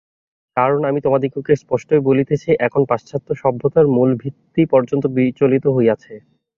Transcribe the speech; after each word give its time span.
কারণ 0.57 0.79
আমি 0.85 0.99
তোমাদিগকে 1.01 1.53
স্পষ্টই 1.55 2.01
বলিতেছি, 2.03 2.49
এখন 2.59 2.81
পাশ্চাত্য 2.85 3.27
সভ্যতার 3.35 3.85
মূল 3.87 4.09
ভিত্তি 4.15 4.61
পর্যন্ত 4.65 5.03
বিচলিত 5.15 5.65
হইয়াছে। 5.67 6.13